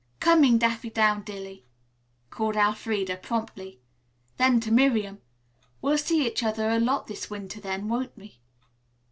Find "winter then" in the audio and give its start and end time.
7.29-7.87